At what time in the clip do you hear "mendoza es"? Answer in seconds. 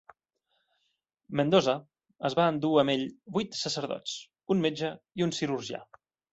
1.41-2.37